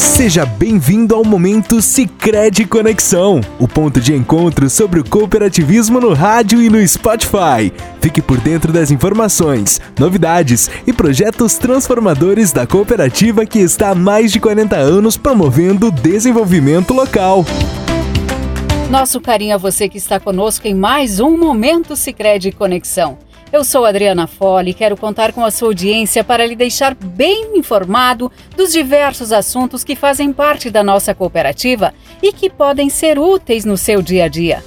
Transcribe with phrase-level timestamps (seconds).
[0.00, 6.62] Seja bem-vindo ao momento Sicredi Conexão, o ponto de encontro sobre o cooperativismo no rádio
[6.62, 7.70] e no Spotify.
[8.00, 14.32] Fique por dentro das informações, novidades e projetos transformadores da cooperativa que está há mais
[14.32, 17.44] de 40 anos promovendo o desenvolvimento local.
[18.90, 23.18] Nosso carinho a você que está conosco em mais um momento Sicredi Conexão.
[23.52, 27.58] Eu sou Adriana Fole e quero contar com a sua audiência para lhe deixar bem
[27.58, 33.64] informado dos diversos assuntos que fazem parte da nossa cooperativa e que podem ser úteis
[33.64, 34.62] no seu dia a dia.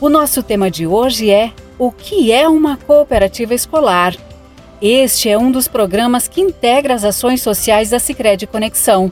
[0.00, 4.14] O nosso tema de hoje é O que é uma cooperativa escolar?
[4.80, 9.10] Este é um dos programas que integra as ações sociais da Sicredi Conexão.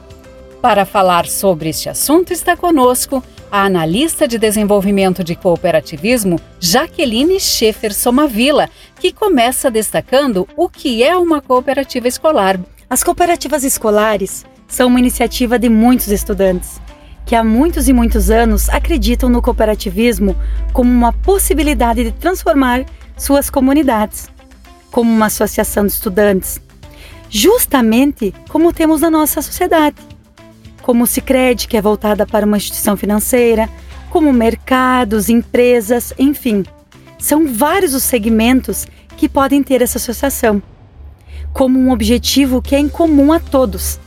[0.61, 7.93] Para falar sobre este assunto está conosco a analista de desenvolvimento de cooperativismo Jaqueline Schaefer
[7.93, 12.59] Somavila, que começa destacando o que é uma cooperativa escolar.
[12.89, 16.79] As cooperativas escolares são uma iniciativa de muitos estudantes
[17.25, 20.33] que há muitos e muitos anos acreditam no cooperativismo
[20.71, 22.85] como uma possibilidade de transformar
[23.17, 24.29] suas comunidades,
[24.91, 26.61] como uma associação de estudantes,
[27.29, 29.97] justamente como temos na nossa sociedade
[30.87, 33.67] como o Sicredi, que é voltada para uma instituição financeira,
[34.09, 36.63] como mercados, empresas, enfim.
[37.19, 40.63] São vários os segmentos que podem ter essa associação,
[41.51, 43.99] como um objetivo que é em comum a todos.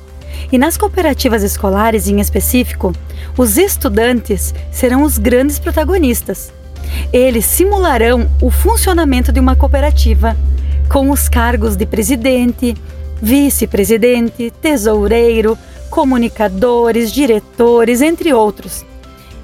[0.51, 2.95] E nas cooperativas escolares, em específico,
[3.37, 6.51] os estudantes serão os grandes protagonistas.
[7.13, 10.35] Eles simularão o funcionamento de uma cooperativa,
[10.89, 12.75] com os cargos de presidente,
[13.21, 15.59] vice-presidente, tesoureiro,
[15.91, 18.87] comunicadores, diretores, entre outros.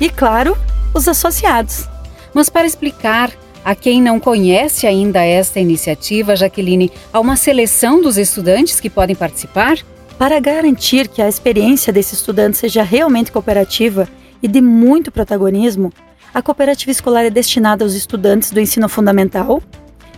[0.01, 0.57] E, claro,
[0.95, 1.89] os associados.
[2.33, 3.31] Mas para explicar
[3.65, 9.17] a quem não conhece ainda esta iniciativa, Jaqueline, há uma seleção dos estudantes que podem
[9.17, 9.79] participar?
[10.17, 14.09] Para garantir que a experiência desse estudante seja realmente cooperativa
[14.43, 15.93] e de muito protagonismo,
[16.33, 19.63] a cooperativa escolar é destinada aos estudantes do ensino fundamental.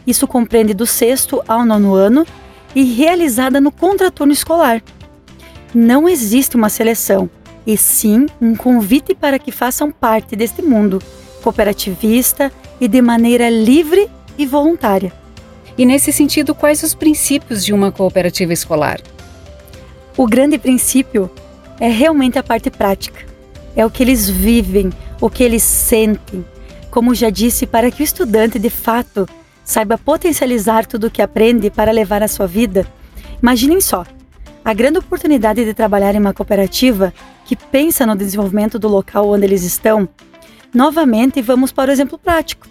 [0.07, 2.27] Isso compreende do sexto ao nono ano
[2.75, 4.83] e realizada no contraturno escolar
[5.75, 7.29] não existe uma seleção,
[7.67, 11.03] e sim um convite para que façam parte deste mundo
[11.43, 15.13] cooperativista e de maneira livre e voluntária.
[15.77, 19.01] E nesse sentido, quais os princípios de uma cooperativa escolar?
[20.17, 21.31] O grande princípio
[21.79, 23.25] é realmente a parte prática.
[23.77, 24.91] É o que eles vivem,
[25.21, 26.45] o que eles sentem.
[26.91, 29.29] Como já disse, para que o estudante de fato
[29.63, 32.87] saiba potencializar tudo o que aprende para levar a sua vida,
[33.41, 34.05] imaginem só:
[34.69, 37.11] a grande oportunidade de trabalhar em uma cooperativa
[37.47, 40.07] que pensa no desenvolvimento do local onde eles estão.
[40.75, 42.69] Novamente, vamos para o exemplo prático.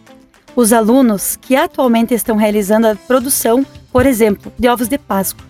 [0.55, 5.43] Os alunos que atualmente estão realizando a produção, por exemplo, de ovos de Páscoa.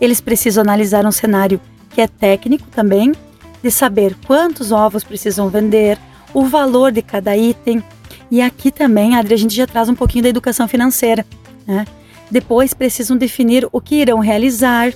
[0.00, 3.12] Eles precisam analisar um cenário que é técnico também,
[3.60, 5.98] de saber quantos ovos precisam vender,
[6.32, 7.82] o valor de cada item.
[8.30, 11.26] E aqui também, Adri, a gente já traz um pouquinho da educação financeira.
[11.66, 11.84] Né?
[12.30, 14.92] Depois precisam definir o que irão realizar,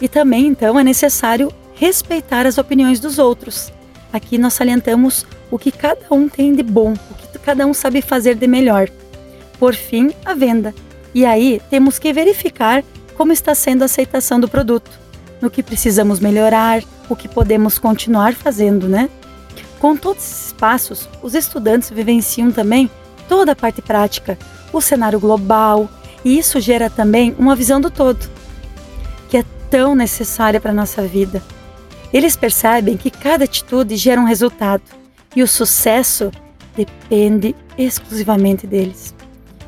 [0.00, 3.72] e também, então, é necessário respeitar as opiniões dos outros.
[4.12, 8.02] Aqui nós salientamos o que cada um tem de bom, o que cada um sabe
[8.02, 8.88] fazer de melhor.
[9.58, 10.74] Por fim, a venda.
[11.14, 12.84] E aí temos que verificar
[13.16, 14.90] como está sendo a aceitação do produto,
[15.40, 19.08] no que precisamos melhorar, o que podemos continuar fazendo, né?
[19.78, 22.90] Com todos esses passos, os estudantes vivenciam também
[23.28, 24.38] toda a parte prática,
[24.72, 25.88] o cenário global,
[26.24, 28.37] e isso gera também uma visão do todo
[29.70, 31.42] tão necessária para a nossa vida.
[32.12, 34.82] Eles percebem que cada atitude gera um resultado
[35.36, 36.30] e o sucesso
[36.76, 39.14] depende exclusivamente deles.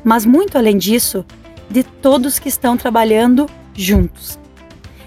[0.03, 1.25] Mas muito além disso,
[1.69, 4.39] de todos que estão trabalhando juntos.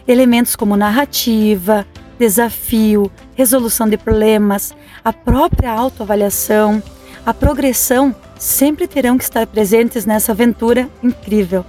[0.06, 1.86] Elementos como narrativa,
[2.18, 4.74] desafio, resolução de problemas,
[5.04, 6.82] a própria autoavaliação,
[7.26, 11.64] a progressão sempre terão que estar presentes nessa aventura incrível.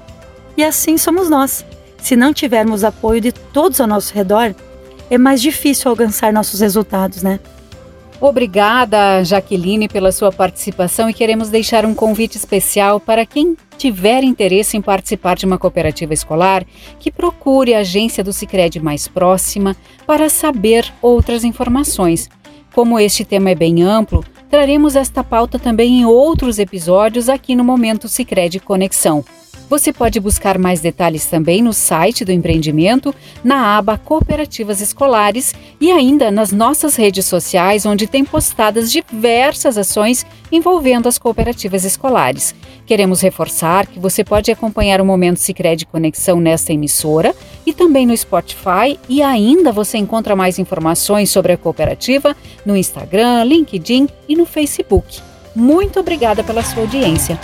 [0.57, 1.65] E assim somos nós,
[2.05, 4.53] se não tivermos apoio de todos ao nosso redor,
[5.09, 7.39] é mais difícil alcançar nossos resultados, né?
[8.21, 14.77] Obrigada, Jaqueline, pela sua participação e queremos deixar um convite especial para quem tiver interesse
[14.77, 16.63] em participar de uma cooperativa escolar,
[16.99, 19.75] que procure a agência do Sicredi mais próxima
[20.05, 22.29] para saber outras informações.
[22.71, 27.63] Como este tema é bem amplo, traremos esta pauta também em outros episódios aqui no
[27.63, 29.25] Momento Sicredi Conexão.
[29.67, 33.13] Você pode buscar mais detalhes também no site do empreendimento,
[33.43, 40.25] na aba Cooperativas Escolares e ainda nas nossas redes sociais, onde tem postadas diversas ações
[40.51, 42.53] envolvendo as cooperativas escolares.
[42.85, 47.35] Queremos reforçar que você pode acompanhar o Momento Sicredi Conexão nesta emissora
[47.65, 53.43] e também no Spotify e ainda você encontra mais informações sobre a cooperativa no Instagram,
[53.43, 55.19] LinkedIn e no Facebook.
[55.55, 57.39] Muito obrigada pela sua audiência.